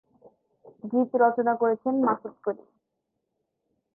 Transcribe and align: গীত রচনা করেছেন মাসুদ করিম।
গীত 0.83 1.11
রচনা 1.15 1.53
করেছেন 1.55 1.93
মাসুদ 2.05 2.35
করিম। 2.43 2.69